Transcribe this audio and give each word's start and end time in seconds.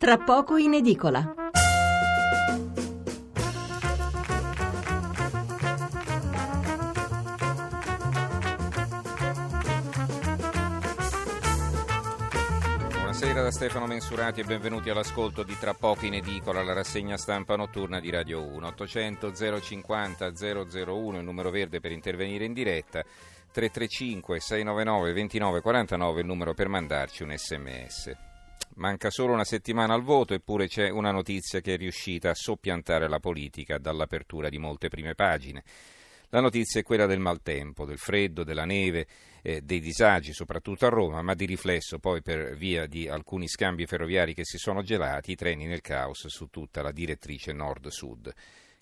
tra 0.00 0.16
poco 0.16 0.56
in 0.56 0.72
edicola. 0.72 1.34
Buonasera 12.88 13.42
da 13.42 13.50
Stefano 13.50 13.84
Mensurati 13.86 14.40
e 14.40 14.44
benvenuti 14.44 14.88
all'ascolto 14.88 15.42
di 15.42 15.54
Tra 15.58 15.74
poco 15.74 16.06
in 16.06 16.14
edicola, 16.14 16.62
la 16.62 16.72
rassegna 16.72 17.18
stampa 17.18 17.56
notturna 17.56 18.00
di 18.00 18.08
Radio 18.08 18.42
1. 18.42 18.66
800 18.68 19.34
050 19.34 20.32
001 20.32 21.18
il 21.18 21.24
numero 21.24 21.50
verde 21.50 21.78
per 21.78 21.92
intervenire 21.92 22.46
in 22.46 22.54
diretta, 22.54 23.02
335 23.52 24.40
699 24.40 25.12
2949 25.12 26.20
il 26.20 26.26
numero 26.26 26.54
per 26.54 26.68
mandarci 26.68 27.22
un 27.22 27.36
sms. 27.36 28.29
Manca 28.76 29.10
solo 29.10 29.32
una 29.32 29.44
settimana 29.44 29.94
al 29.94 30.02
voto, 30.02 30.32
eppure 30.32 30.66
c'è 30.66 30.88
una 30.88 31.10
notizia 31.10 31.60
che 31.60 31.74
è 31.74 31.76
riuscita 31.76 32.30
a 32.30 32.34
soppiantare 32.34 33.08
la 33.08 33.18
politica 33.18 33.78
dall'apertura 33.78 34.48
di 34.48 34.58
molte 34.58 34.88
prime 34.88 35.14
pagine. 35.14 35.64
La 36.30 36.40
notizia 36.40 36.80
è 36.80 36.84
quella 36.84 37.06
del 37.06 37.18
maltempo, 37.18 37.84
del 37.84 37.98
freddo, 37.98 38.44
della 38.44 38.64
neve, 38.64 39.06
eh, 39.42 39.62
dei 39.62 39.80
disagi, 39.80 40.32
soprattutto 40.32 40.86
a 40.86 40.88
Roma, 40.88 41.22
ma 41.22 41.34
di 41.34 41.44
riflesso 41.44 41.98
poi 41.98 42.22
per 42.22 42.56
via 42.56 42.86
di 42.86 43.08
alcuni 43.08 43.48
scambi 43.48 43.84
ferroviari 43.84 44.32
che 44.32 44.44
si 44.44 44.56
sono 44.56 44.82
gelati, 44.82 45.32
i 45.32 45.36
treni 45.36 45.66
nel 45.66 45.80
caos 45.80 46.28
su 46.28 46.46
tutta 46.46 46.82
la 46.82 46.92
direttrice 46.92 47.52
nord-sud. 47.52 48.32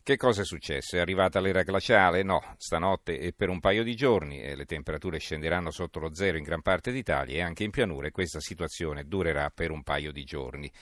Che 0.09 0.17
cosa 0.17 0.41
è 0.41 0.45
successo? 0.47 0.97
È 0.97 1.01
arrivata 1.01 1.39
l'era 1.39 1.63
glaciale? 1.63 2.23
No, 2.23 2.55
stanotte 2.57 3.19
e 3.19 3.35
per 3.35 3.51
un 3.51 3.61
paio 3.61 3.83
di 3.83 3.95
giorni 3.95 4.41
e 4.41 4.57
le 4.57 4.65
temperature 4.65 5.19
scenderanno 5.19 5.71
sotto 5.71 6.01
lo 6.01 6.15
zero 6.15 6.39
in 6.39 6.45
gran 6.45 6.63
parte 6.63 6.91
d'Italia 6.93 7.37
e 7.37 7.43
anche 7.43 7.65
in 7.65 7.71
pianura 7.71 8.07
e 8.07 8.11
questa 8.11 8.41
situazione 8.41 9.05
durerà 9.05 9.51
per 9.51 9.71
un 9.71 9.83
paio 9.83 10.11
di 10.11 10.25
giorni. 10.25 10.73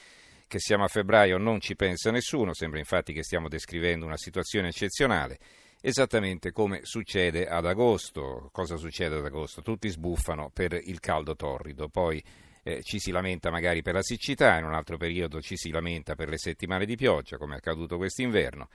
Che 0.46 0.60
siamo 0.60 0.84
a 0.84 0.86
febbraio 0.86 1.38
non 1.38 1.58
ci 1.58 1.74
pensa 1.74 2.12
nessuno, 2.12 2.54
sembra 2.54 2.78
infatti 2.78 3.12
che 3.12 3.24
stiamo 3.24 3.48
descrivendo 3.48 4.06
una 4.06 4.16
situazione 4.16 4.68
eccezionale 4.68 5.38
esattamente 5.80 6.52
come 6.52 6.82
succede 6.84 7.48
ad 7.48 7.66
agosto. 7.66 8.48
Cosa 8.52 8.76
succede 8.76 9.16
ad 9.16 9.24
agosto? 9.24 9.60
Tutti 9.60 9.88
sbuffano 9.88 10.52
per 10.54 10.72
il 10.72 11.00
caldo 11.00 11.34
torrido, 11.34 11.88
poi 11.88 12.22
eh, 12.62 12.80
ci 12.84 13.00
si 13.00 13.10
lamenta 13.10 13.50
magari 13.50 13.82
per 13.82 13.94
la 13.94 14.02
siccità, 14.02 14.56
in 14.56 14.66
un 14.66 14.74
altro 14.74 14.96
periodo 14.96 15.40
ci 15.40 15.56
si 15.56 15.70
lamenta 15.70 16.14
per 16.14 16.28
le 16.28 16.38
settimane 16.38 16.86
di 16.86 16.94
pioggia, 16.94 17.38
come 17.38 17.54
è 17.54 17.56
accaduto 17.56 17.96
quest'inverno. 17.96 18.68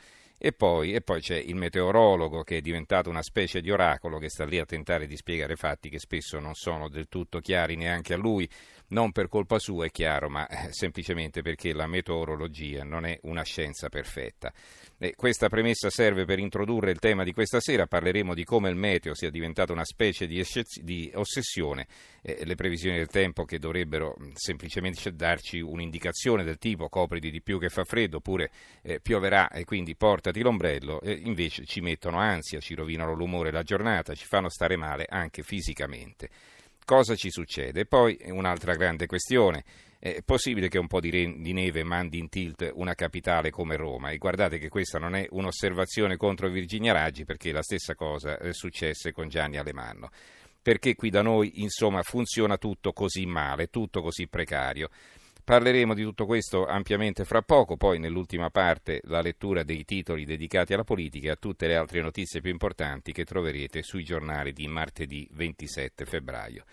E 0.44 0.54
poi, 0.54 0.94
e 0.96 1.02
poi, 1.02 1.22
c'è 1.22 1.36
il 1.36 1.54
meteorologo 1.54 2.42
che 2.42 2.58
è 2.58 2.62
diventato 2.62 3.12
una 3.12 3.22
specie 3.22 3.62
di 3.62 3.70
oracolo 3.70 4.18
che 4.18 4.28
sta 4.28 4.44
lì 4.44 4.58
a 4.58 4.66
tentare 4.66 5.06
di 5.06 5.16
spiegare 5.16 5.56
fatti 5.56 5.88
che 5.88 6.00
spesso 6.00 6.40
non 6.40 6.56
sono 6.56 6.90
del 6.90 7.08
tutto 7.10 7.40
chiari 7.40 7.76
neanche 7.76 8.16
a 8.16 8.18
lui, 8.18 8.50
non 8.92 9.12
per 9.12 9.28
colpa 9.28 9.60
sua 9.60 9.86
è 9.86 9.90
chiaro, 9.90 10.30
ma 10.30 10.48
eh, 10.48 10.72
semplicemente 10.72 11.42
perché 11.42 11.74
la 11.74 11.88
meteorologia 11.88 12.84
non 12.84 13.06
è 13.06 13.20
una 13.24 13.44
scienza 13.44 13.90
perfetta. 13.90 14.54
E 14.98 15.16
questa 15.16 15.50
premessa 15.50 15.90
serve 15.90 16.26
per 16.26 16.40
introdurre 16.40 16.92
il 16.92 17.00
tema 17.00 17.24
di 17.24 17.34
questa 17.34 17.60
sera, 17.60 17.88
parleremo 17.88 18.34
di 18.34 18.44
come 18.44 18.70
il 18.70 18.76
meteo 18.76 19.16
sia 19.16 19.32
diventato 19.32 19.74
una 19.74 19.86
specie 19.86 20.28
di, 20.28 20.40
eccez- 20.40 20.82
di 20.82 21.12
ossessione, 21.16 21.88
eh, 22.22 22.46
le 22.46 22.56
previsioni 22.56 22.98
del 22.98 23.08
tempo 23.08 23.44
che 23.44 23.58
dovrebbero 23.58 24.16
semplicemente 24.34 25.14
darci 25.14 25.60
un'indicazione 25.60 26.44
del 26.44 26.58
tipo 26.58 26.88
copriti 26.88 27.32
di 27.32 27.42
più 27.42 27.60
che 27.60 27.70
fa 27.70 27.84
freddo, 27.84 28.18
oppure 28.18 28.52
eh, 28.84 29.00
pioverà 29.00 29.50
e 29.50 29.64
quindi 29.66 29.96
portati 29.96 30.42
l'ombrello, 30.42 31.02
eh, 31.02 31.20
invece 31.24 31.66
ci 31.66 31.82
mettono 31.82 32.20
ansia, 32.20 32.60
ci 32.60 32.76
rovinano 32.76 33.14
l'umore 33.14 33.52
la 33.52 33.64
giornata, 33.64 34.14
ci 34.14 34.26
fanno 34.26 34.50
stare 34.50 34.76
male 34.76 35.06
anche 35.10 35.42
fisicamente 35.42 36.30
cosa 36.86 37.16
ci 37.16 37.30
succede? 37.30 37.86
Poi 37.86 38.18
un'altra 38.26 38.76
grande 38.76 39.06
questione. 39.06 39.64
È 40.00 40.24
possibile 40.26 40.68
che 40.68 40.80
un 40.80 40.88
po' 40.88 41.00
di, 41.00 41.12
re- 41.12 41.36
di, 41.38 41.54
neve 41.54 41.84
mandi 41.84 42.18
in 42.18 42.28
tilt 42.28 42.72
una 42.74 42.96
capitale 42.96 43.52
come 43.52 43.76
Roma 43.76 44.10
e 44.10 44.18
guardate 44.18 44.58
che 44.58 44.68
questa 44.68 44.98
non 44.98 45.16
è 45.16 45.28
un'osservazione 45.30 46.18
contro 46.18 46.50
Virginia 46.50 46.92
Raggi 46.92 47.24
perché 47.24 47.52
la 47.52 47.62
stessa 47.62 47.94
cosa 47.94 48.40
è 48.40 48.52
successa 48.52 49.12
con 49.12 49.30
Gianni 49.30 49.58
Alemanno. 49.58 50.10
Perché 50.60 50.96
qui 50.96 51.12
da 51.12 51.22
noi 51.22 51.62
insomma 51.62 52.02
funziona 52.02 52.58
tutto 52.58 52.94
così 52.94 53.28
male, 53.28 53.68
tutto 53.68 54.02
così 54.02 54.28
precario. 54.28 54.90
Parleremo 55.44 55.94
di 55.94 56.04
tutto 56.04 56.26
questo 56.26 56.66
ampiamente 56.66 57.26
fra 57.26 57.42
poco, 57.42 57.76
poi 57.76 58.00
nell'ultima 58.00 58.50
parte 58.50 59.02
la 59.06 59.22
lettura 59.22 59.64
dei 59.64 59.84
titoli 59.84 60.24
dedicati 60.24 60.74
alla 60.74 60.84
politica 60.84 61.28
e 61.28 61.32
a 61.32 61.36
tutte 61.36 61.68
le 61.68 61.76
altre 61.76 62.02
notizie 62.02 62.42
più 62.42 62.52
importanti 62.52 63.12
che 63.12 63.26
troverete 63.26 63.82
sui 63.82 64.04
giornali 64.04 64.54
di 64.54 64.68
martedì 64.68 65.28
27 65.32 66.06
febbraio. 66.06 66.64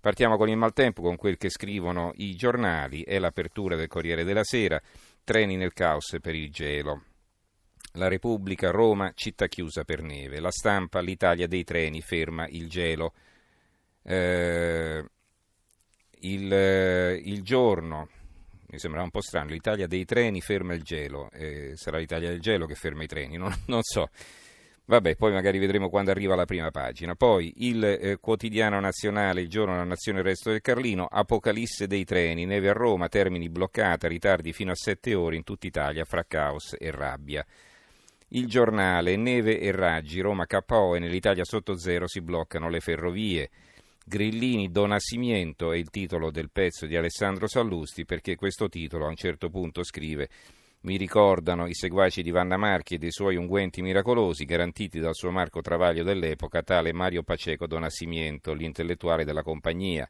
Partiamo 0.00 0.36
con 0.36 0.50
il 0.50 0.56
maltempo, 0.58 1.00
con 1.00 1.16
quel 1.16 1.38
che 1.38 1.48
scrivono 1.48 2.12
i 2.16 2.36
giornali, 2.36 3.02
è 3.04 3.18
l'apertura 3.18 3.74
del 3.74 3.88
Corriere 3.88 4.22
della 4.22 4.44
Sera, 4.44 4.78
treni 5.24 5.56
nel 5.56 5.72
caos 5.72 6.18
per 6.20 6.34
il 6.34 6.50
gelo. 6.50 7.04
La 7.92 8.08
Repubblica, 8.08 8.70
Roma, 8.70 9.12
città 9.14 9.46
chiusa 9.46 9.84
per 9.84 10.02
neve. 10.02 10.40
La 10.40 10.50
stampa, 10.50 11.00
l'Italia 11.00 11.46
dei 11.46 11.64
treni, 11.64 12.02
ferma 12.02 12.46
il 12.48 12.68
gelo. 12.68 13.14
Eh, 14.02 15.02
il, 16.24 16.52
eh, 16.52 17.20
il, 17.24 17.42
giorno, 17.42 18.08
mi 18.68 18.78
sembra 18.78 19.02
un 19.02 19.10
po' 19.10 19.20
strano, 19.20 19.50
l'Italia 19.50 19.86
dei 19.86 20.04
treni 20.04 20.40
ferma 20.40 20.74
il 20.74 20.82
gelo, 20.82 21.30
eh, 21.32 21.72
sarà 21.74 21.98
l'Italia 21.98 22.28
del 22.28 22.40
gelo 22.40 22.66
che 22.66 22.74
ferma 22.74 23.02
i 23.02 23.06
treni, 23.06 23.36
non, 23.36 23.54
non, 23.66 23.82
so. 23.82 24.08
Vabbè, 24.86 25.16
poi 25.16 25.32
magari 25.32 25.58
vedremo 25.58 25.88
quando 25.88 26.10
arriva 26.10 26.34
la 26.34 26.44
prima 26.44 26.70
pagina. 26.70 27.14
Poi 27.14 27.54
il 27.68 27.82
eh, 27.82 28.18
quotidiano 28.20 28.78
nazionale, 28.80 29.40
il 29.40 29.48
giorno 29.48 29.72
della 29.72 29.84
nazione, 29.84 30.18
il 30.18 30.26
resto 30.26 30.50
del 30.50 30.60
Carlino, 30.60 31.06
Apocalisse 31.06 31.86
dei 31.86 32.04
treni, 32.04 32.44
neve 32.44 32.68
a 32.68 32.74
Roma, 32.74 33.08
termini 33.08 33.48
bloccata, 33.48 34.08
ritardi 34.08 34.52
fino 34.52 34.72
a 34.72 34.76
sette 34.76 35.14
ore 35.14 35.36
in 35.36 35.42
tutta 35.42 35.66
Italia 35.66 36.04
fra 36.04 36.24
caos 36.24 36.76
e 36.78 36.90
rabbia. 36.90 37.44
Il 38.28 38.46
giornale, 38.46 39.16
neve 39.16 39.58
e 39.58 39.70
raggi, 39.70 40.20
Roma 40.20 40.46
KO 40.46 40.96
e 40.96 40.98
nell'Italia 40.98 41.44
sotto 41.44 41.78
zero 41.78 42.06
si 42.06 42.20
bloccano 42.20 42.68
le 42.68 42.80
ferrovie. 42.80 43.50
Grillini 44.06 44.70
Donasimiento 44.70 45.72
è 45.72 45.78
il 45.78 45.88
titolo 45.88 46.30
del 46.30 46.50
pezzo 46.50 46.84
di 46.84 46.94
Alessandro 46.94 47.46
Sallusti 47.46 48.04
perché 48.04 48.36
questo 48.36 48.68
titolo 48.68 49.06
a 49.06 49.08
un 49.08 49.16
certo 49.16 49.48
punto 49.48 49.82
scrive 49.82 50.28
mi 50.80 50.98
ricordano 50.98 51.66
i 51.66 51.72
seguaci 51.72 52.22
di 52.22 52.30
Vanna 52.30 52.58
Marchi 52.58 52.96
e 52.96 52.98
dei 52.98 53.10
suoi 53.10 53.36
unguenti 53.36 53.80
miracolosi 53.80 54.44
garantiti 54.44 55.00
dal 55.00 55.14
suo 55.14 55.30
Marco 55.30 55.62
Travaglio 55.62 56.04
dell'epoca, 56.04 56.62
tale 56.62 56.92
Mario 56.92 57.22
Paceco 57.22 57.66
Donasimiento, 57.66 58.52
l'intellettuale 58.52 59.24
della 59.24 59.42
compagnia. 59.42 60.06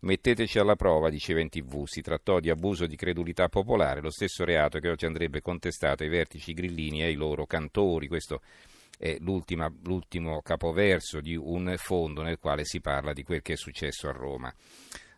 Metteteci 0.00 0.58
alla 0.58 0.74
prova, 0.74 1.08
diceva 1.08 1.38
in 1.38 1.48
tv, 1.48 1.86
si 1.86 2.00
trattò 2.00 2.40
di 2.40 2.50
abuso 2.50 2.86
di 2.86 2.96
credulità 2.96 3.48
popolare, 3.48 4.00
lo 4.00 4.10
stesso 4.10 4.44
reato 4.44 4.80
che 4.80 4.88
oggi 4.88 5.06
andrebbe 5.06 5.40
contestato 5.40 6.02
ai 6.02 6.08
vertici 6.08 6.52
grillini 6.52 7.02
e 7.02 7.04
ai 7.06 7.14
loro 7.14 7.46
cantori. 7.46 8.08
Questo 8.08 8.40
è 8.96 9.16
l'ultimo 9.20 10.40
capoverso 10.42 11.20
di 11.20 11.36
un 11.36 11.74
fondo 11.76 12.22
nel 12.22 12.38
quale 12.38 12.64
si 12.64 12.80
parla 12.80 13.12
di 13.12 13.22
quel 13.22 13.42
che 13.42 13.54
è 13.54 13.56
successo 13.56 14.08
a 14.08 14.12
Roma. 14.12 14.52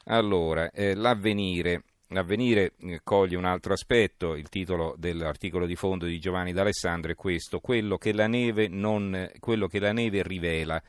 Allora, 0.05 0.71
eh, 0.71 0.95
l'avvenire. 0.95 1.83
L'avvenire 2.13 2.73
eh, 2.81 3.01
coglie 3.05 3.37
un 3.37 3.45
altro 3.45 3.75
aspetto, 3.75 4.35
il 4.35 4.49
titolo 4.49 4.95
dell'articolo 4.97 5.67
di 5.67 5.77
fondo 5.77 6.07
di 6.07 6.19
Giovanni 6.19 6.55
D'Alessandro 6.55 7.13
è 7.13 7.15
questo, 7.15 7.61
quello 7.61 7.99
che 7.99 8.15
la 8.15 8.27
neve, 8.27 8.67
non, 8.67 9.31
quello 9.39 9.67
che 9.67 9.79
la 9.79 9.93
neve 9.93 10.23
rivela, 10.23 10.83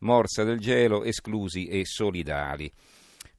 morsa 0.00 0.44
del 0.44 0.58
gelo, 0.58 1.02
esclusi 1.02 1.66
e 1.66 1.86
solidali. 1.86 2.70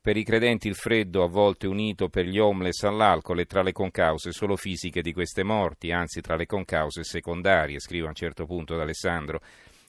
Per 0.03 0.17
i 0.17 0.23
credenti 0.23 0.67
il 0.67 0.73
freddo, 0.73 1.23
a 1.23 1.27
volte 1.27 1.67
unito 1.67 2.09
per 2.09 2.25
gli 2.25 2.39
homeless 2.39 2.85
all'alcol, 2.85 3.41
è 3.41 3.45
tra 3.45 3.61
le 3.61 3.71
concause 3.71 4.31
solo 4.31 4.55
fisiche 4.55 5.03
di 5.03 5.13
queste 5.13 5.43
morti, 5.43 5.91
anzi 5.91 6.21
tra 6.21 6.35
le 6.35 6.47
concause 6.47 7.03
secondarie, 7.03 7.79
scrive 7.79 8.05
a 8.05 8.09
un 8.09 8.15
certo 8.15 8.47
punto 8.47 8.75
D'Alessandro. 8.75 9.39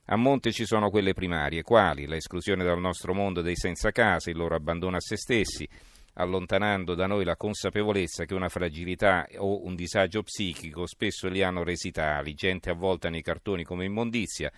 A 0.08 0.16
monte 0.16 0.52
ci 0.52 0.66
sono 0.66 0.90
quelle 0.90 1.14
primarie, 1.14 1.62
quali? 1.62 2.06
L'esclusione 2.06 2.62
dal 2.62 2.78
nostro 2.78 3.14
mondo 3.14 3.40
dei 3.40 3.56
senza 3.56 3.90
casa, 3.90 4.28
il 4.28 4.36
loro 4.36 4.54
abbandono 4.54 4.96
a 4.96 5.00
se 5.00 5.16
stessi, 5.16 5.66
allontanando 6.16 6.94
da 6.94 7.06
noi 7.06 7.24
la 7.24 7.36
consapevolezza 7.36 8.26
che 8.26 8.34
una 8.34 8.50
fragilità 8.50 9.26
o 9.38 9.64
un 9.64 9.74
disagio 9.74 10.22
psichico 10.22 10.84
spesso 10.84 11.26
li 11.28 11.42
hanno 11.42 11.64
resi 11.64 11.90
tali, 11.90 12.34
gente 12.34 12.68
avvolta 12.68 13.08
nei 13.08 13.22
cartoni 13.22 13.64
come 13.64 13.86
immondizia, 13.86 14.52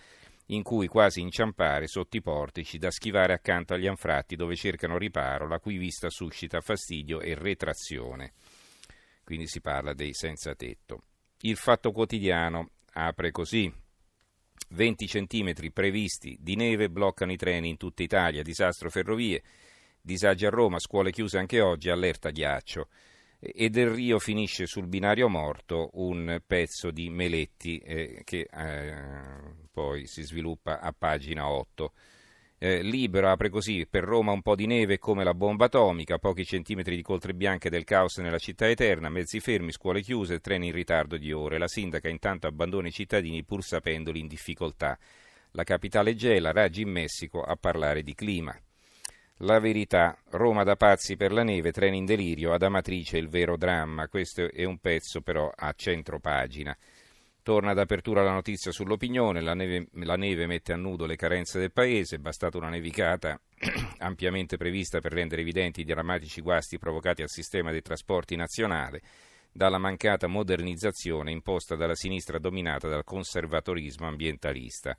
in 0.47 0.61
cui 0.63 0.87
quasi 0.87 1.21
inciampare 1.21 1.87
sotto 1.87 2.17
i 2.17 2.21
portici 2.21 2.77
da 2.77 2.91
schivare 2.91 3.33
accanto 3.33 3.73
agli 3.73 3.87
anfratti 3.87 4.35
dove 4.35 4.55
cercano 4.55 4.97
riparo, 4.97 5.47
la 5.47 5.59
cui 5.59 5.77
vista 5.77 6.09
suscita 6.09 6.61
fastidio 6.61 7.19
e 7.21 7.33
retrazione. 7.35 8.33
Quindi 9.23 9.47
si 9.47 9.61
parla 9.61 9.93
dei 9.93 10.13
senza 10.13 10.53
tetto. 10.55 11.03
Il 11.41 11.57
fatto 11.57 11.91
quotidiano 11.91 12.71
apre 12.93 13.31
così. 13.31 13.71
20 14.69 15.07
centimetri 15.07 15.71
previsti 15.71 16.37
di 16.39 16.55
neve 16.55 16.89
bloccano 16.89 17.31
i 17.31 17.37
treni 17.37 17.69
in 17.69 17.77
tutta 17.77 18.03
Italia, 18.03 18.41
disastro 18.41 18.89
ferrovie, 18.89 19.43
disagi 20.01 20.45
a 20.45 20.49
Roma, 20.49 20.79
scuole 20.79 21.11
chiuse 21.11 21.37
anche 21.37 21.61
oggi, 21.61 21.89
allerta 21.89 22.29
ghiaccio 22.29 22.87
e 23.53 23.69
del 23.69 23.89
Rio 23.89 24.19
finisce 24.19 24.65
sul 24.65 24.87
binario 24.87 25.27
morto 25.29 25.89
un 25.93 26.41
pezzo 26.45 26.91
di 26.91 27.09
Meletti 27.09 27.77
eh, 27.77 28.21
che 28.23 28.47
eh, 28.51 28.95
poi 29.71 30.07
si 30.07 30.23
sviluppa 30.23 30.79
a 30.79 30.93
pagina 30.97 31.49
8. 31.49 31.91
Eh, 32.57 32.81
libero 32.81 33.29
apre 33.29 33.49
così, 33.49 33.85
per 33.85 34.03
Roma 34.03 34.31
un 34.31 34.41
po' 34.41 34.55
di 34.55 34.65
neve 34.65 34.97
come 34.97 35.23
la 35.23 35.33
bomba 35.33 35.65
atomica, 35.65 36.17
pochi 36.17 36.45
centimetri 36.45 36.95
di 36.95 37.01
coltre 37.01 37.33
bianche 37.33 37.69
del 37.69 37.83
caos 37.83 38.17
nella 38.17 38.37
città 38.37 38.69
eterna, 38.69 39.09
mezzi 39.09 39.39
fermi, 39.39 39.71
scuole 39.71 40.01
chiuse, 40.01 40.39
treni 40.39 40.67
in 40.67 40.73
ritardo 40.73 41.17
di 41.17 41.31
ore. 41.33 41.57
La 41.57 41.67
sindaca 41.67 42.07
intanto 42.07 42.47
abbandona 42.47 42.87
i 42.87 42.91
cittadini 42.91 43.43
pur 43.43 43.61
sapendoli 43.63 44.19
in 44.19 44.27
difficoltà. 44.27 44.97
La 45.51 45.63
capitale 45.63 46.15
gela, 46.15 46.51
Raggi 46.51 46.81
in 46.81 46.89
Messico 46.89 47.41
a 47.41 47.55
parlare 47.55 48.03
di 48.03 48.15
clima. 48.15 48.57
La 49.39 49.59
verità, 49.59 50.17
Roma 50.29 50.63
da 50.63 50.77
pazzi 50.77 51.17
per 51.17 51.33
la 51.33 51.43
neve, 51.43 51.73
treni 51.73 51.97
in 51.97 52.05
delirio, 52.05 52.53
ad 52.53 52.61
Amatrice 52.61 53.17
il 53.17 53.27
vero 53.27 53.57
dramma. 53.57 54.07
Questo 54.07 54.49
è 54.49 54.63
un 54.63 54.77
pezzo 54.77 55.19
però 55.19 55.51
a 55.53 55.73
centro 55.75 56.21
pagina. 56.21 56.75
Torna 57.43 57.73
d'apertura 57.73 58.23
la 58.23 58.31
notizia 58.31 58.71
sull'opinione, 58.71 59.41
la 59.41 59.53
neve, 59.53 59.87
la 59.91 60.15
neve, 60.15 60.47
mette 60.47 60.71
a 60.71 60.77
nudo 60.77 61.05
le 61.05 61.17
carenze 61.17 61.59
del 61.59 61.73
paese, 61.73 62.15
è 62.15 62.19
bastata 62.19 62.57
una 62.57 62.69
nevicata 62.69 63.37
ampiamente 63.99 64.55
prevista 64.55 65.01
per 65.01 65.11
rendere 65.11 65.41
evidenti 65.41 65.81
i 65.81 65.85
drammatici 65.85 66.39
guasti 66.39 66.79
provocati 66.79 67.21
al 67.21 67.29
sistema 67.29 67.71
dei 67.71 67.81
trasporti 67.81 68.37
nazionale 68.37 69.01
dalla 69.51 69.77
mancata 69.77 70.27
modernizzazione 70.27 71.31
imposta 71.31 71.75
dalla 71.75 71.95
sinistra 71.95 72.39
dominata 72.39 72.87
dal 72.87 73.03
conservatorismo 73.03 74.07
ambientalista. 74.07 74.97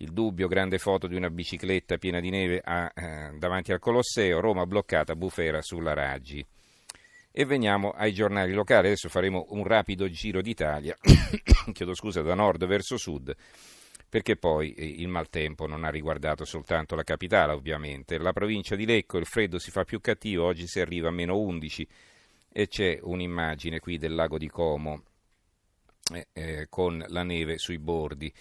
Il 0.00 0.12
dubbio, 0.12 0.46
grande 0.46 0.78
foto 0.78 1.08
di 1.08 1.16
una 1.16 1.28
bicicletta 1.28 1.98
piena 1.98 2.20
di 2.20 2.30
neve 2.30 2.60
a, 2.64 2.92
eh, 2.94 3.32
davanti 3.36 3.72
al 3.72 3.80
Colosseo, 3.80 4.38
Roma 4.38 4.64
bloccata, 4.64 5.16
bufera 5.16 5.60
sulla 5.60 5.92
Raggi. 5.92 6.44
E 7.32 7.44
veniamo 7.44 7.90
ai 7.90 8.12
giornali 8.12 8.52
locali. 8.52 8.86
Adesso 8.86 9.08
faremo 9.08 9.46
un 9.50 9.64
rapido 9.64 10.08
giro 10.08 10.40
d'Italia, 10.40 10.96
chiedo 11.72 11.94
scusa, 11.94 12.22
da 12.22 12.34
nord 12.34 12.64
verso 12.66 12.96
sud, 12.96 13.34
perché 14.08 14.36
poi 14.36 14.72
eh, 14.72 14.86
il 14.86 15.08
maltempo 15.08 15.66
non 15.66 15.82
ha 15.82 15.90
riguardato 15.90 16.44
soltanto 16.44 16.94
la 16.94 17.02
capitale, 17.02 17.52
ovviamente. 17.52 18.18
La 18.18 18.32
provincia 18.32 18.76
di 18.76 18.86
Lecco, 18.86 19.18
il 19.18 19.26
freddo 19.26 19.58
si 19.58 19.72
fa 19.72 19.82
più 19.82 20.00
cattivo, 20.00 20.44
oggi 20.44 20.68
si 20.68 20.78
arriva 20.78 21.08
a 21.08 21.12
meno 21.12 21.36
11 21.36 21.88
e 22.52 22.68
c'è 22.68 23.00
un'immagine 23.02 23.80
qui 23.80 23.98
del 23.98 24.14
lago 24.14 24.38
di 24.38 24.48
Como 24.48 25.02
eh, 26.12 26.28
eh, 26.32 26.66
con 26.68 27.04
la 27.08 27.24
neve 27.24 27.58
sui 27.58 27.78
bordi. 27.78 28.32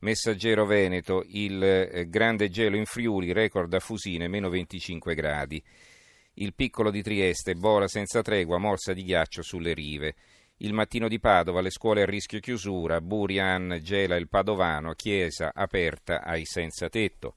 Messaggero 0.00 0.64
Veneto, 0.64 1.22
il 1.26 1.62
eh, 1.62 2.08
grande 2.08 2.48
gelo 2.48 2.76
in 2.76 2.86
Friuli, 2.86 3.32
record 3.32 3.72
a 3.74 3.80
Fusine, 3.80 4.28
meno 4.28 4.48
25 4.48 5.14
gradi. 5.14 5.62
Il 6.34 6.54
piccolo 6.54 6.90
di 6.90 7.02
Trieste, 7.02 7.54
bola 7.54 7.86
senza 7.86 8.22
tregua, 8.22 8.56
morsa 8.56 8.94
di 8.94 9.04
ghiaccio 9.04 9.42
sulle 9.42 9.74
rive. 9.74 10.14
Il 10.58 10.72
mattino 10.72 11.06
di 11.06 11.18
Padova, 11.20 11.60
le 11.60 11.70
scuole 11.70 12.02
a 12.02 12.06
rischio 12.06 12.40
chiusura, 12.40 13.02
Burian 13.02 13.78
gela 13.82 14.16
il 14.16 14.28
Padovano, 14.28 14.94
chiesa 14.94 15.52
aperta 15.54 16.22
ai 16.22 16.46
senza 16.46 16.88
tetto. 16.88 17.34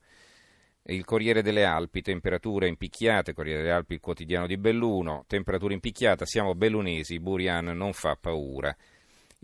Il 0.84 1.04
Corriere 1.04 1.42
delle 1.42 1.64
Alpi, 1.64 2.00
temperature 2.00 2.68
impicchiate, 2.68 3.34
Corriere 3.34 3.60
delle 3.60 3.74
Alpi, 3.74 3.94
il 3.94 4.00
quotidiano 4.00 4.46
di 4.46 4.56
Belluno, 4.56 5.24
temperatura 5.26 5.74
impicchiata, 5.74 6.24
siamo 6.24 6.54
bellunesi, 6.54 7.20
Burian 7.20 7.66
non 7.76 7.92
fa 7.92 8.16
paura. 8.16 8.74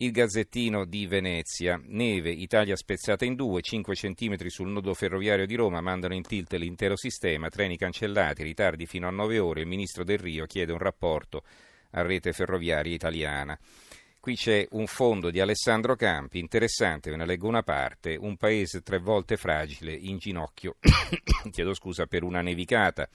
Il 0.02 0.12
Gazzettino 0.12 0.86
di 0.86 1.06
Venezia, 1.06 1.78
neve, 1.84 2.30
Italia 2.30 2.74
spezzata 2.74 3.26
in 3.26 3.34
due, 3.34 3.60
5 3.60 3.94
cm 3.94 4.46
sul 4.46 4.70
nodo 4.70 4.94
ferroviario 4.94 5.44
di 5.44 5.54
Roma, 5.56 5.82
mandano 5.82 6.14
in 6.14 6.22
tilt 6.22 6.54
l'intero 6.54 6.96
sistema, 6.96 7.50
treni 7.50 7.76
cancellati, 7.76 8.42
ritardi 8.42 8.86
fino 8.86 9.06
a 9.06 9.10
9 9.10 9.38
ore, 9.38 9.60
il 9.60 9.66
ministro 9.66 10.02
Del 10.02 10.16
Rio 10.16 10.46
chiede 10.46 10.72
un 10.72 10.78
rapporto 10.78 11.42
a 11.90 12.00
rete 12.00 12.32
ferroviaria 12.32 12.94
italiana. 12.94 13.58
Qui 14.18 14.36
c'è 14.36 14.66
un 14.70 14.86
fondo 14.86 15.30
di 15.30 15.38
Alessandro 15.38 15.96
Campi, 15.96 16.38
interessante, 16.38 17.10
ve 17.10 17.16
ne 17.16 17.26
leggo 17.26 17.46
una 17.46 17.62
parte, 17.62 18.16
un 18.18 18.38
paese 18.38 18.80
tre 18.80 19.00
volte 19.00 19.36
fragile, 19.36 19.92
in 19.92 20.16
ginocchio, 20.16 20.76
chiedo 21.52 21.74
scusa, 21.74 22.06
per 22.06 22.22
una 22.22 22.40
nevicata. 22.40 23.06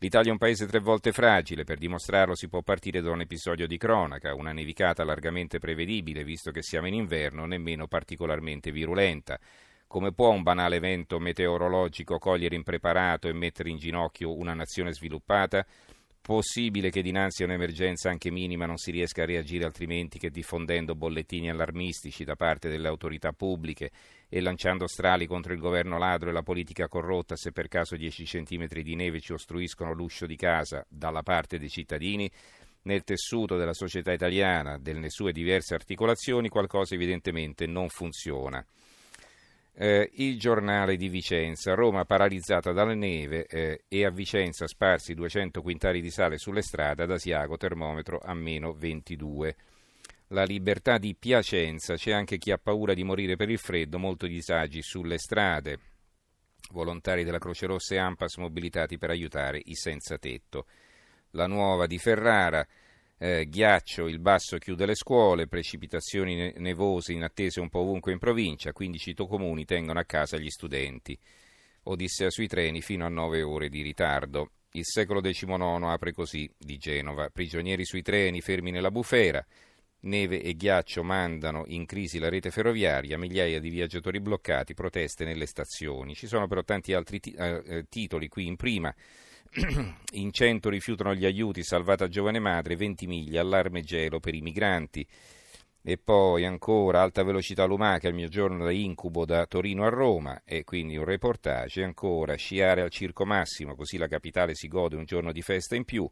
L'Italia 0.00 0.28
è 0.28 0.32
un 0.32 0.38
paese 0.38 0.66
tre 0.66 0.78
volte 0.78 1.10
fragile, 1.10 1.64
per 1.64 1.78
dimostrarlo 1.78 2.34
si 2.34 2.48
può 2.48 2.60
partire 2.60 3.00
da 3.00 3.10
un 3.10 3.22
episodio 3.22 3.66
di 3.66 3.78
cronaca, 3.78 4.34
una 4.34 4.52
nevicata 4.52 5.04
largamente 5.04 5.58
prevedibile, 5.58 6.22
visto 6.22 6.50
che 6.50 6.60
siamo 6.60 6.86
in 6.86 6.92
inverno, 6.92 7.46
nemmeno 7.46 7.86
particolarmente 7.86 8.70
virulenta. 8.70 9.38
Come 9.86 10.12
può 10.12 10.28
un 10.32 10.42
banale 10.42 10.76
evento 10.76 11.18
meteorologico 11.18 12.18
cogliere 12.18 12.56
impreparato 12.56 13.26
e 13.26 13.32
mettere 13.32 13.70
in 13.70 13.78
ginocchio 13.78 14.36
una 14.36 14.52
nazione 14.52 14.92
sviluppata? 14.92 15.64
Possibile 16.26 16.90
che 16.90 17.02
dinanzi 17.02 17.42
a 17.42 17.46
un'emergenza 17.46 18.10
anche 18.10 18.32
minima 18.32 18.66
non 18.66 18.78
si 18.78 18.90
riesca 18.90 19.22
a 19.22 19.26
reagire 19.26 19.64
altrimenti 19.64 20.18
che 20.18 20.30
diffondendo 20.30 20.96
bollettini 20.96 21.48
allarmistici 21.48 22.24
da 22.24 22.34
parte 22.34 22.68
delle 22.68 22.88
autorità 22.88 23.30
pubbliche 23.30 23.92
e 24.28 24.40
lanciando 24.40 24.88
strali 24.88 25.26
contro 25.26 25.52
il 25.52 25.60
governo 25.60 25.98
ladro 25.98 26.30
e 26.30 26.32
la 26.32 26.42
politica 26.42 26.88
corrotta 26.88 27.36
se 27.36 27.52
per 27.52 27.68
caso 27.68 27.94
10 27.94 28.26
centimetri 28.26 28.82
di 28.82 28.96
neve 28.96 29.20
ci 29.20 29.34
ostruiscono 29.34 29.92
l'uscio 29.92 30.26
di 30.26 30.34
casa 30.34 30.84
dalla 30.88 31.22
parte 31.22 31.60
dei 31.60 31.70
cittadini? 31.70 32.28
Nel 32.82 33.04
tessuto 33.04 33.56
della 33.56 33.72
società 33.72 34.12
italiana, 34.12 34.78
delle 34.78 35.10
sue 35.10 35.30
diverse 35.30 35.74
articolazioni, 35.74 36.48
qualcosa 36.48 36.96
evidentemente 36.96 37.66
non 37.66 37.88
funziona. 37.88 38.66
Eh, 39.78 40.08
il 40.14 40.38
giornale 40.38 40.96
di 40.96 41.10
Vicenza, 41.10 41.74
Roma 41.74 42.06
paralizzata 42.06 42.72
dalla 42.72 42.94
neve 42.94 43.44
eh, 43.44 43.84
e 43.88 44.06
a 44.06 44.10
Vicenza 44.10 44.66
sparsi 44.66 45.12
200 45.12 45.60
quintali 45.60 46.00
di 46.00 46.08
sale 46.08 46.38
sulle 46.38 46.62
strade, 46.62 47.02
ad 47.02 47.10
Asiago 47.10 47.58
termometro 47.58 48.18
a 48.18 48.32
meno 48.32 48.72
22. 48.72 49.56
La 50.28 50.44
libertà 50.44 50.96
di 50.96 51.14
Piacenza, 51.14 51.94
c'è 51.94 52.12
anche 52.12 52.38
chi 52.38 52.52
ha 52.52 52.56
paura 52.56 52.94
di 52.94 53.04
morire 53.04 53.36
per 53.36 53.50
il 53.50 53.58
freddo, 53.58 53.98
molto 53.98 54.26
disagi 54.26 54.80
sulle 54.80 55.18
strade. 55.18 55.78
Volontari 56.70 57.22
della 57.22 57.38
Croce 57.38 57.66
Rossa 57.66 57.94
e 57.94 57.98
Ampas 57.98 58.38
mobilitati 58.38 58.96
per 58.96 59.10
aiutare 59.10 59.60
i 59.62 59.74
senza 59.74 60.16
tetto. 60.16 60.68
La 61.32 61.46
nuova 61.46 61.86
di 61.86 61.98
Ferrara, 61.98 62.66
eh, 63.18 63.46
ghiaccio, 63.48 64.08
il 64.08 64.18
basso 64.18 64.58
chiude 64.58 64.84
le 64.84 64.94
scuole, 64.94 65.46
precipitazioni 65.46 66.52
nevose 66.56 67.12
in 67.12 67.22
attesa 67.22 67.60
un 67.60 67.68
po' 67.68 67.80
ovunque 67.80 68.12
in 68.12 68.18
provincia, 68.18 68.72
15 68.72 69.14
comuni 69.14 69.64
tengono 69.64 69.98
a 69.98 70.04
casa 70.04 70.36
gli 70.36 70.50
studenti. 70.50 71.18
Odissea 71.84 72.30
sui 72.30 72.48
treni 72.48 72.82
fino 72.82 73.06
a 73.06 73.08
9 73.08 73.42
ore 73.42 73.68
di 73.68 73.80
ritardo. 73.80 74.50
Il 74.72 74.84
secolo 74.84 75.20
XIX 75.20 75.84
apre 75.84 76.12
così 76.12 76.50
di 76.58 76.76
Genova. 76.76 77.30
Prigionieri 77.30 77.84
sui 77.84 78.02
treni, 78.02 78.40
fermi 78.40 78.70
nella 78.70 78.90
bufera. 78.90 79.44
Neve 80.00 80.42
e 80.42 80.54
ghiaccio 80.54 81.02
mandano 81.02 81.64
in 81.68 81.86
crisi 81.86 82.18
la 82.18 82.28
rete 82.28 82.50
ferroviaria, 82.50 83.16
migliaia 83.16 83.58
di 83.58 83.70
viaggiatori 83.70 84.20
bloccati, 84.20 84.74
proteste 84.74 85.24
nelle 85.24 85.46
stazioni. 85.46 86.14
Ci 86.14 86.26
sono 86.26 86.46
però 86.46 86.62
tanti 86.62 86.92
altri 86.92 87.20
t- 87.20 87.34
eh, 87.38 87.62
eh, 87.64 87.88
titoli 87.88 88.28
qui 88.28 88.46
in 88.46 88.56
prima. 88.56 88.94
In 90.12 90.32
100 90.32 90.68
rifiutano 90.68 91.14
gli 91.14 91.24
aiuti, 91.24 91.62
salvata 91.62 92.08
giovane 92.08 92.38
madre, 92.38 92.76
20 92.76 93.06
miglia, 93.06 93.40
allarme 93.40 93.82
gelo 93.82 94.20
per 94.20 94.34
i 94.34 94.40
migranti. 94.40 95.06
E 95.82 95.98
poi 95.98 96.44
ancora 96.44 97.00
alta 97.00 97.22
velocità 97.22 97.64
lumaca, 97.64 98.08
il 98.08 98.14
mio 98.14 98.28
giorno 98.28 98.64
da 98.64 98.72
incubo 98.72 99.24
da 99.24 99.46
Torino 99.46 99.84
a 99.84 99.88
Roma, 99.88 100.42
e 100.44 100.64
quindi 100.64 100.96
un 100.96 101.04
reportage. 101.04 101.84
Ancora 101.84 102.34
sciare 102.34 102.82
al 102.82 102.90
Circo 102.90 103.24
Massimo, 103.24 103.76
così 103.76 103.96
la 103.96 104.08
capitale 104.08 104.54
si 104.54 104.66
gode 104.66 104.96
un 104.96 105.04
giorno 105.04 105.30
di 105.30 105.42
festa 105.42 105.76
in 105.76 105.84
più. 105.84 106.10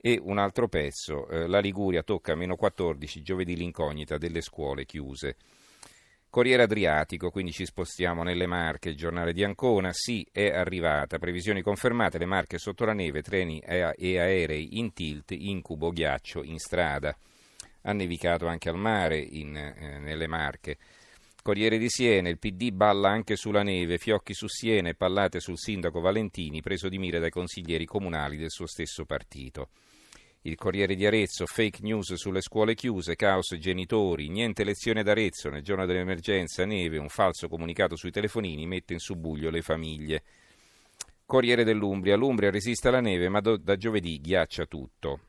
E 0.00 0.20
un 0.22 0.38
altro 0.38 0.68
pezzo, 0.68 1.26
eh, 1.28 1.48
la 1.48 1.58
Liguria 1.58 2.02
tocca 2.02 2.34
meno 2.34 2.56
14, 2.56 3.22
giovedì 3.22 3.56
l'incognita 3.56 4.16
delle 4.16 4.42
scuole 4.42 4.84
chiuse. 4.84 5.36
Corriere 6.34 6.64
Adriatico, 6.64 7.30
quindi 7.30 7.52
ci 7.52 7.64
spostiamo 7.64 8.24
nelle 8.24 8.48
Marche, 8.48 8.88
il 8.88 8.96
giornale 8.96 9.32
di 9.32 9.44
Ancona, 9.44 9.90
sì, 9.92 10.26
è 10.32 10.48
arrivata, 10.48 11.20
previsioni 11.20 11.62
confermate, 11.62 12.18
le 12.18 12.24
Marche 12.24 12.58
sotto 12.58 12.84
la 12.84 12.92
neve, 12.92 13.22
treni 13.22 13.60
e 13.60 14.18
aerei 14.18 14.80
in 14.80 14.92
tilt, 14.92 15.30
incubo, 15.30 15.92
ghiaccio 15.92 16.42
in 16.42 16.58
strada. 16.58 17.16
Ha 17.82 17.92
nevicato 17.92 18.48
anche 18.48 18.68
al 18.68 18.76
mare 18.76 19.16
in, 19.16 19.56
eh, 19.56 20.00
nelle 20.00 20.26
Marche. 20.26 20.76
Corriere 21.40 21.78
di 21.78 21.88
Siena, 21.88 22.28
il 22.28 22.40
PD 22.40 22.72
balla 22.72 23.10
anche 23.10 23.36
sulla 23.36 23.62
neve, 23.62 23.98
fiocchi 23.98 24.34
su 24.34 24.48
Siena 24.48 24.88
e 24.88 24.96
pallate 24.96 25.38
sul 25.38 25.56
sindaco 25.56 26.00
Valentini, 26.00 26.62
preso 26.62 26.88
di 26.88 26.98
mira 26.98 27.20
dai 27.20 27.30
consiglieri 27.30 27.84
comunali 27.84 28.36
del 28.36 28.50
suo 28.50 28.66
stesso 28.66 29.04
partito. 29.04 29.68
Il 30.46 30.56
Corriere 30.56 30.94
di 30.94 31.06
Arezzo, 31.06 31.46
fake 31.46 31.78
news 31.80 32.12
sulle 32.12 32.42
scuole 32.42 32.74
chiuse, 32.74 33.16
caos 33.16 33.56
genitori, 33.56 34.28
niente 34.28 34.62
lezione 34.62 35.02
d'Arezzo, 35.02 35.48
nel 35.48 35.62
giorno 35.62 35.86
dell'emergenza, 35.86 36.66
neve, 36.66 36.98
un 36.98 37.08
falso 37.08 37.48
comunicato 37.48 37.96
sui 37.96 38.10
telefonini 38.10 38.66
mette 38.66 38.92
in 38.92 38.98
subbuglio 38.98 39.48
le 39.48 39.62
famiglie. 39.62 40.22
Corriere 41.24 41.64
dell'Umbria, 41.64 42.14
l'Umbria 42.16 42.50
resiste 42.50 42.88
alla 42.88 43.00
neve 43.00 43.30
ma 43.30 43.40
do, 43.40 43.56
da 43.56 43.76
giovedì 43.76 44.20
ghiaccia 44.20 44.66
tutto. 44.66 45.20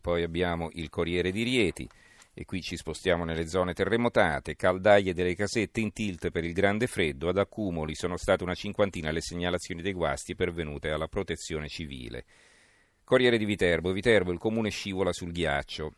Poi 0.00 0.22
abbiamo 0.22 0.70
il 0.72 0.88
Corriere 0.88 1.30
di 1.30 1.42
Rieti 1.42 1.86
e 2.32 2.46
qui 2.46 2.62
ci 2.62 2.78
spostiamo 2.78 3.24
nelle 3.24 3.46
zone 3.46 3.74
terremotate, 3.74 4.56
caldaie 4.56 5.12
delle 5.12 5.34
casette 5.34 5.80
in 5.80 5.92
tilt 5.92 6.30
per 6.30 6.44
il 6.44 6.54
grande 6.54 6.86
freddo, 6.86 7.28
ad 7.28 7.36
accumuli 7.36 7.94
sono 7.94 8.16
state 8.16 8.42
una 8.42 8.54
cinquantina 8.54 9.10
le 9.10 9.20
segnalazioni 9.20 9.82
dei 9.82 9.92
guasti 9.92 10.34
pervenute 10.34 10.88
alla 10.88 11.08
protezione 11.08 11.68
civile. 11.68 12.24
Corriere 13.08 13.38
di 13.38 13.46
Viterbo. 13.46 13.90
Viterbo, 13.92 14.32
il 14.32 14.38
comune 14.38 14.68
scivola 14.68 15.14
sul 15.14 15.32
ghiaccio. 15.32 15.94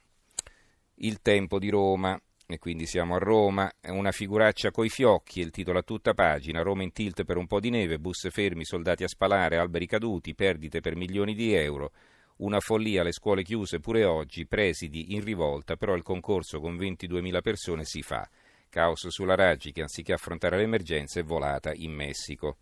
Il 0.98 1.20
tempo 1.20 1.58
di 1.58 1.68
Roma. 1.68 2.16
e 2.46 2.58
quindi 2.58 2.86
siamo 2.86 3.16
a 3.16 3.18
Roma, 3.18 3.68
una 3.88 4.12
figuraccia 4.12 4.70
coi 4.70 4.88
fiocchi, 4.88 5.40
il 5.40 5.50
titolo 5.50 5.80
a 5.80 5.82
tutta 5.82 6.14
pagina, 6.14 6.62
Roma 6.62 6.84
in 6.84 6.92
tilt 6.92 7.24
per 7.24 7.36
un 7.36 7.48
po' 7.48 7.58
di 7.58 7.70
neve, 7.70 7.98
bus 7.98 8.28
fermi, 8.30 8.64
soldati 8.64 9.02
a 9.02 9.08
spalare, 9.08 9.56
alberi 9.56 9.86
caduti, 9.86 10.36
perdite 10.36 10.78
per 10.78 10.94
milioni 10.94 11.34
di 11.34 11.52
euro, 11.52 11.90
una 12.38 12.60
follia, 12.60 13.02
le 13.02 13.10
scuole 13.10 13.42
chiuse 13.42 13.80
pure 13.80 14.04
oggi, 14.04 14.46
presidi 14.46 15.12
in 15.12 15.24
rivolta, 15.24 15.74
però 15.74 15.96
il 15.96 16.04
concorso 16.04 16.60
con 16.60 16.76
22.000 16.76 17.40
persone 17.40 17.84
si 17.84 18.02
fa. 18.02 18.28
Caos 18.68 19.08
sulla 19.08 19.34
Raggi 19.34 19.72
che 19.72 19.80
anziché 19.80 20.12
affrontare 20.12 20.58
l'emergenza 20.58 21.18
è 21.18 21.24
volata 21.24 21.72
in 21.74 21.92
Messico. 21.92 22.58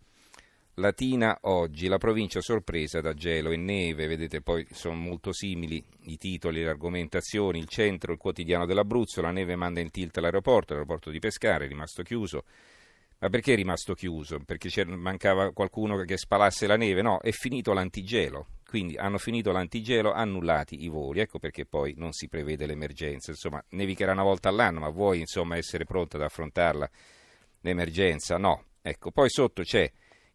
Latina 0.75 1.37
oggi, 1.41 1.87
la 1.87 1.97
provincia 1.97 2.39
sorpresa 2.39 3.01
da 3.01 3.13
gelo 3.13 3.51
e 3.51 3.57
neve, 3.57 4.07
vedete 4.07 4.41
poi 4.41 4.65
sono 4.71 4.95
molto 4.95 5.33
simili 5.33 5.83
i 6.03 6.17
titoli 6.17 6.61
e 6.61 6.63
le 6.63 6.69
argomentazioni, 6.69 7.59
il 7.59 7.67
centro, 7.67 8.13
il 8.13 8.17
quotidiano 8.17 8.65
dell'Abruzzo, 8.65 9.21
la 9.21 9.31
neve 9.31 9.57
manda 9.57 9.81
in 9.81 9.91
tilt 9.91 10.17
l'aeroporto, 10.17 10.73
l'aeroporto 10.73 11.09
di 11.09 11.19
Pescara 11.19 11.65
è 11.65 11.67
rimasto 11.67 12.01
chiuso. 12.01 12.45
Ma 13.21 13.27
perché 13.29 13.51
è 13.51 13.55
rimasto 13.57 13.93
chiuso? 13.93 14.39
Perché 14.45 14.85
mancava 14.85 15.51
qualcuno 15.51 15.97
che 16.05 16.17
spalasse 16.17 16.65
la 16.67 16.77
neve? 16.77 17.01
No, 17.01 17.19
è 17.19 17.31
finito 17.31 17.73
l'antigelo, 17.73 18.47
quindi 18.65 18.95
hanno 18.95 19.17
finito 19.17 19.51
l'antigelo, 19.51 20.13
annullati 20.13 20.81
i 20.83 20.87
voli, 20.87 21.19
ecco 21.19 21.37
perché 21.37 21.65
poi 21.65 21.93
non 21.97 22.13
si 22.13 22.29
prevede 22.29 22.65
l'emergenza, 22.65 23.31
insomma 23.31 23.61
nevicherà 23.71 24.13
una 24.13 24.23
volta 24.23 24.47
all'anno, 24.47 24.79
ma 24.79 24.89
vuoi 24.89 25.19
insomma 25.19 25.57
essere 25.57 25.83
pronta 25.83 26.15
ad 26.15 26.23
affrontarla 26.23 26.89
l'emergenza? 27.59 28.37
No, 28.37 28.63
ecco, 28.81 29.11
poi 29.11 29.29
sotto 29.29 29.63
c'è 29.63 29.91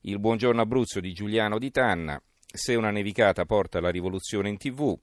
il 0.07 0.19
Buongiorno 0.19 0.61
Abruzzo 0.61 1.01
di 1.01 1.15
Giuliano 1.15 1.59
Di 1.59 1.71
Tanna, 1.71 2.21
se 2.47 2.75
una 2.75 2.91
nevicata 2.91 3.47
porta 3.47 3.81
la 3.81 3.89
rivoluzione 3.89 4.51
in 4.51 4.59
tv, 4.59 4.95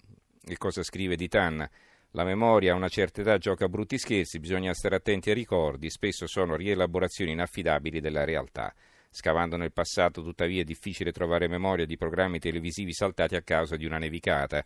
e 0.46 0.58
cosa 0.58 0.84
scrive 0.84 1.15
Di 1.15 1.27
Tanna? 1.27 1.67
La 2.12 2.24
memoria 2.24 2.74
a 2.74 2.75
una 2.75 2.88
certa 2.88 3.22
età 3.22 3.39
gioca 3.39 3.67
brutti 3.67 3.98
scherzi, 3.98 4.39
bisogna 4.39 4.75
stare 4.75 4.98
attenti 4.98 5.29
ai 5.29 5.36
ricordi, 5.36 5.89
spesso 5.89 6.27
sono 6.27 6.55
rielaborazioni 6.55 7.31
inaffidabili 7.31 8.00
della 8.00 8.25
realtà. 8.25 8.75
Scavando 9.10 9.58
nel 9.58 9.74
passato, 9.74 10.22
tuttavia, 10.22 10.62
è 10.62 10.65
difficile 10.65 11.12
trovare 11.12 11.48
memoria 11.48 11.88
di 11.88 11.98
programmi 11.98 12.38
televisivi 12.38 12.93
saltati 12.93 13.36
a 13.36 13.41
causa 13.41 13.77
di 13.77 13.86
una 13.88 13.98
nevicata. 13.98 14.63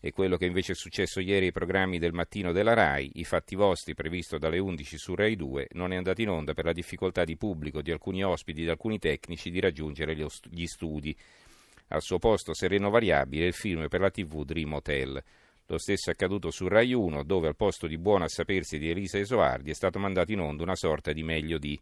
E 0.00 0.12
quello 0.12 0.36
che 0.36 0.46
invece 0.46 0.72
è 0.72 0.74
successo 0.76 1.18
ieri 1.18 1.46
ai 1.46 1.52
programmi 1.52 1.98
del 1.98 2.12
mattino 2.12 2.52
della 2.52 2.72
RAI, 2.72 3.10
i 3.14 3.24
fatti 3.24 3.56
vostri, 3.56 3.94
previsto 3.94 4.38
dalle 4.38 4.58
11 4.58 4.96
su 4.96 5.14
RAI 5.16 5.34
2, 5.34 5.68
non 5.72 5.92
è 5.92 5.96
andato 5.96 6.22
in 6.22 6.28
onda 6.28 6.54
per 6.54 6.66
la 6.66 6.72
difficoltà 6.72 7.24
di 7.24 7.36
pubblico, 7.36 7.82
di 7.82 7.90
alcuni 7.90 8.22
ospiti, 8.22 8.62
di 8.62 8.68
alcuni 8.68 9.00
tecnici 9.00 9.50
di 9.50 9.58
raggiungere 9.58 10.14
gli 10.14 10.66
studi. 10.66 11.16
Al 11.88 12.02
suo 12.02 12.18
posto 12.18 12.54
sereno 12.54 12.90
variabile 12.90 13.46
il 13.46 13.54
film 13.54 13.88
per 13.88 14.00
la 14.00 14.10
TV 14.10 14.44
Dream 14.44 14.74
Hotel. 14.74 15.22
Lo 15.66 15.78
stesso 15.78 16.10
è 16.10 16.12
accaduto 16.12 16.50
su 16.50 16.68
Rai 16.68 16.92
1, 16.92 17.24
dove 17.24 17.48
al 17.48 17.56
posto 17.56 17.86
di 17.86 17.98
buono 17.98 18.24
a 18.24 18.28
sapersi 18.28 18.78
di 18.78 18.90
Elisa 18.90 19.18
Esoardi 19.18 19.70
è 19.70 19.74
stato 19.74 19.98
mandato 19.98 20.30
in 20.30 20.40
onda 20.40 20.62
una 20.62 20.76
sorta 20.76 21.12
di 21.12 21.24
meglio 21.24 21.58
di. 21.58 21.78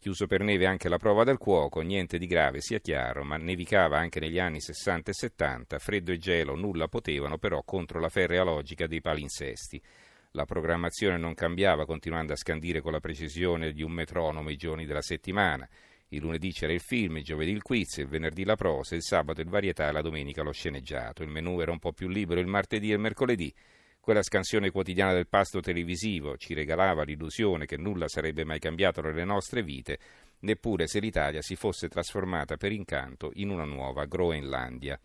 Chiuso 0.00 0.26
per 0.26 0.40
neve 0.40 0.64
anche 0.64 0.88
la 0.88 0.96
prova 0.96 1.24
del 1.24 1.36
cuoco, 1.36 1.82
niente 1.82 2.16
di 2.16 2.26
grave 2.26 2.62
sia 2.62 2.78
chiaro, 2.78 3.22
ma 3.22 3.36
nevicava 3.36 3.98
anche 3.98 4.18
negli 4.18 4.38
anni 4.38 4.58
60 4.58 5.10
e 5.10 5.12
70, 5.14 5.78
freddo 5.78 6.10
e 6.10 6.16
gelo 6.16 6.54
nulla 6.54 6.88
potevano 6.88 7.36
però 7.36 7.62
contro 7.62 8.00
la 8.00 8.08
ferrea 8.08 8.42
logica 8.42 8.86
dei 8.86 9.02
palinsesti. 9.02 9.78
La 10.30 10.46
programmazione 10.46 11.18
non 11.18 11.34
cambiava, 11.34 11.84
continuando 11.84 12.32
a 12.32 12.36
scandire 12.36 12.80
con 12.80 12.92
la 12.92 13.00
precisione 13.00 13.72
di 13.72 13.82
un 13.82 13.92
metronomo 13.92 14.48
i 14.48 14.56
giorni 14.56 14.86
della 14.86 15.02
settimana. 15.02 15.68
Il 16.08 16.22
lunedì 16.22 16.50
c'era 16.50 16.72
il 16.72 16.80
film, 16.80 17.18
il 17.18 17.24
giovedì 17.24 17.50
il 17.50 17.60
quiz, 17.60 17.98
il 17.98 18.08
venerdì 18.08 18.44
la 18.44 18.56
prosa, 18.56 18.94
il 18.94 19.02
sabato 19.02 19.42
il 19.42 19.50
varietà 19.50 19.86
e 19.86 19.92
la 19.92 20.00
domenica 20.00 20.42
lo 20.42 20.52
sceneggiato. 20.52 21.22
Il 21.22 21.28
menù 21.28 21.60
era 21.60 21.72
un 21.72 21.78
po' 21.78 21.92
più 21.92 22.08
libero 22.08 22.40
il 22.40 22.46
martedì 22.46 22.90
e 22.90 22.94
il 22.94 23.00
mercoledì. 23.00 23.54
Quella 24.00 24.22
scansione 24.22 24.70
quotidiana 24.70 25.12
del 25.12 25.28
pasto 25.28 25.60
televisivo 25.60 26.38
ci 26.38 26.54
regalava 26.54 27.02
l'illusione 27.02 27.66
che 27.66 27.76
nulla 27.76 28.08
sarebbe 28.08 28.44
mai 28.44 28.58
cambiato 28.58 29.02
nelle 29.02 29.24
nostre 29.24 29.62
vite, 29.62 29.98
neppure 30.40 30.86
se 30.86 31.00
l'Italia 31.00 31.42
si 31.42 31.54
fosse 31.54 31.88
trasformata 31.88 32.56
per 32.56 32.72
incanto 32.72 33.30
in 33.34 33.50
una 33.50 33.64
nuova 33.64 34.06
Groenlandia. 34.06 34.98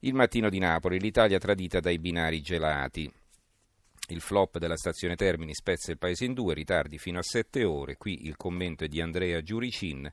Il 0.00 0.14
mattino 0.14 0.48
di 0.48 0.58
Napoli, 0.58 0.98
l'Italia 0.98 1.38
tradita 1.38 1.80
dai 1.80 1.98
binari 1.98 2.40
gelati. 2.40 3.12
Il 4.08 4.22
flop 4.22 4.56
della 4.56 4.76
stazione 4.76 5.14
Termini 5.14 5.54
spezza 5.54 5.90
il 5.90 5.98
paese 5.98 6.24
in 6.24 6.32
due, 6.32 6.54
ritardi 6.54 6.96
fino 6.96 7.18
a 7.18 7.22
sette 7.22 7.64
ore. 7.64 7.96
Qui 7.98 8.26
il 8.26 8.36
commento 8.36 8.84
è 8.84 8.88
di 8.88 9.02
Andrea 9.02 9.42
Giuricin. 9.42 10.10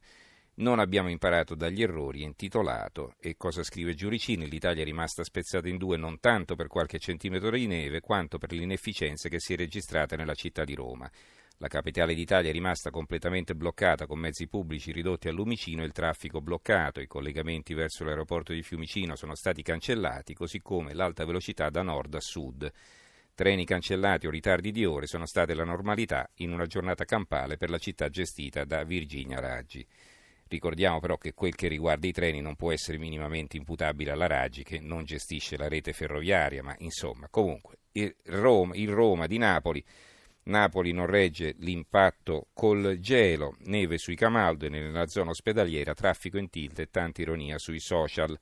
Non 0.57 0.79
abbiamo 0.79 1.09
imparato 1.09 1.53
dagli 1.53 1.81
errori, 1.81 2.21
è 2.21 2.25
intitolato. 2.25 3.15
E 3.19 3.35
cosa 3.35 3.61
scrive 3.61 3.93
Giuricin? 3.93 4.45
L'Italia 4.45 4.83
è 4.83 4.85
rimasta 4.85 5.21
spezzata 5.25 5.67
in 5.67 5.75
due 5.75 5.97
non 5.97 6.21
tanto 6.21 6.55
per 6.55 6.67
qualche 6.67 6.97
centimetro 6.97 7.49
di 7.49 7.67
neve, 7.67 7.99
quanto 7.99 8.37
per 8.37 8.53
l'inefficienza 8.53 9.27
che 9.27 9.41
si 9.41 9.51
è 9.51 9.57
registrata 9.57 10.15
nella 10.15 10.33
città 10.33 10.63
di 10.63 10.73
Roma. 10.73 11.11
La 11.57 11.67
capitale 11.67 12.13
d'Italia 12.13 12.51
è 12.51 12.53
rimasta 12.53 12.89
completamente 12.89 13.53
bloccata 13.53 14.05
con 14.05 14.17
mezzi 14.17 14.47
pubblici 14.47 14.93
ridotti 14.93 15.27
a 15.27 15.33
lumicino 15.33 15.83
e 15.83 15.87
il 15.87 15.91
traffico 15.91 16.39
bloccato. 16.39 17.01
I 17.01 17.07
collegamenti 17.07 17.73
verso 17.73 18.05
l'aeroporto 18.05 18.53
di 18.53 18.61
Fiumicino 18.61 19.17
sono 19.17 19.35
stati 19.35 19.61
cancellati, 19.61 20.33
così 20.33 20.61
come 20.61 20.93
l'alta 20.93 21.25
velocità 21.25 21.69
da 21.69 21.81
nord 21.81 22.15
a 22.15 22.21
sud. 22.21 22.71
Treni 23.33 23.65
cancellati 23.65 24.25
o 24.25 24.29
ritardi 24.29 24.71
di 24.71 24.85
ore 24.85 25.07
sono 25.07 25.25
state 25.25 25.53
la 25.53 25.65
normalità 25.65 26.29
in 26.35 26.53
una 26.53 26.65
giornata 26.65 27.03
campale 27.03 27.57
per 27.57 27.69
la 27.69 27.77
città 27.77 28.07
gestita 28.07 28.63
da 28.63 28.85
Virginia 28.85 29.41
Raggi. 29.41 29.85
Ricordiamo 30.47 30.99
però 30.99 31.17
che 31.17 31.33
quel 31.33 31.55
che 31.55 31.67
riguarda 31.67 32.05
i 32.05 32.11
treni 32.11 32.39
non 32.39 32.55
può 32.55 32.71
essere 32.71 32.99
minimamente 32.99 33.57
imputabile 33.57 34.11
alla 34.11 34.27
Raggi 34.27 34.63
che 34.63 34.79
non 34.79 35.03
gestisce 35.03 35.57
la 35.57 35.67
rete 35.67 35.91
ferroviaria, 35.91 36.61
ma 36.61 36.75
insomma, 36.79 37.27
comunque, 37.29 37.77
il 37.93 38.15
Roma, 38.25 38.75
il 38.75 38.89
Roma 38.89 39.25
di 39.25 39.39
Napoli, 39.39 39.83
Napoli 40.43 40.91
non 40.91 41.07
regge 41.07 41.55
l'impatto 41.57 42.49
col 42.53 42.99
gelo, 42.99 43.55
neve 43.61 43.97
sui 43.97 44.15
Camaldo 44.15 44.67
e 44.67 44.69
nella 44.69 45.07
zona 45.07 45.31
ospedaliera, 45.31 45.95
traffico 45.95 46.37
in 46.37 46.49
tilt 46.51 46.77
e 46.77 46.91
tanta 46.91 47.23
ironia 47.23 47.57
sui 47.57 47.79
social. 47.79 48.37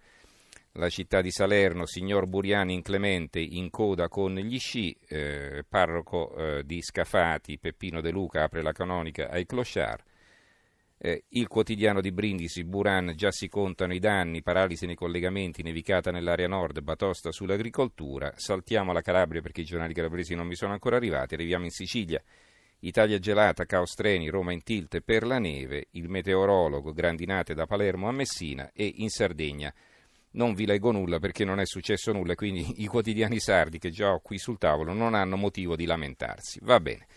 La 0.74 0.90
città 0.90 1.22
di 1.22 1.32
Salerno, 1.32 1.86
signor 1.86 2.26
Buriani 2.26 2.74
inclemente 2.74 3.40
in 3.40 3.70
coda 3.70 4.10
con 4.10 4.36
gli 4.36 4.60
sci, 4.60 4.94
eh, 5.08 5.64
parroco 5.70 6.36
eh, 6.36 6.64
di 6.66 6.82
Scafati, 6.82 7.60
Peppino 7.60 8.02
De 8.02 8.12
Luca 8.12 8.44
apre 8.44 8.62
la 8.62 8.74
canonica 8.74 9.30
ai 9.30 9.46
clochard. 9.46 10.04
Eh, 11.06 11.26
il 11.32 11.50
quotidiano 11.50 12.00
di 12.00 12.14
Brindisi, 12.14 12.64
Buran, 12.64 13.12
già 13.18 13.30
si 13.30 13.50
contano 13.50 13.94
i 13.94 14.00
danni, 14.00 14.42
paralisi 14.42 14.86
nei 14.86 14.96
collegamenti, 14.96 15.62
nevicata 15.62 16.12
nell'area 16.12 16.48
nord, 16.48 16.80
batosta 16.80 17.30
sull'agricoltura. 17.30 18.32
Saltiamo 18.38 18.92
alla 18.92 19.02
Calabria 19.02 19.42
perché 19.42 19.60
i 19.60 19.66
giornali 19.66 19.94
calabresi 19.94 20.34
non 20.34 20.48
mi 20.48 20.56
sono 20.56 20.72
ancora 20.72 20.96
arrivati, 20.96 21.34
arriviamo 21.34 21.66
in 21.66 21.72
Sicilia. 21.72 22.24
Italia 22.80 23.20
gelata, 23.20 23.66
caos 23.66 23.96
treni, 23.96 24.30
Roma 24.30 24.54
in 24.54 24.64
tilt 24.64 25.02
per 25.02 25.26
la 25.26 25.40
neve, 25.40 25.88
il 25.92 26.08
meteorologo, 26.08 26.94
grandinate 26.94 27.54
da 27.54 27.66
Palermo 27.66 28.08
a 28.08 28.14
Messina 28.14 28.72
e 28.74 28.90
in 28.96 29.10
Sardegna. 29.10 29.74
Non 30.32 30.54
vi 30.54 30.66
leggo 30.66 30.92
nulla 30.92 31.20
perché 31.20 31.44
non 31.44 31.60
è 31.60 31.66
successo 31.66 32.14
nulla, 32.14 32.34
quindi 32.36 32.76
i 32.82 32.86
quotidiani 32.86 33.42
sardi 33.42 33.78
che 33.78 33.90
già 33.90 34.14
ho 34.14 34.22
qui 34.22 34.38
sul 34.38 34.58
tavolo 34.58 34.94
non 34.94 35.16
hanno 35.16 35.36
motivo 35.36 35.76
di 35.76 35.84
lamentarsi. 35.84 36.60
Va 36.62 36.80
bene. 36.80 37.08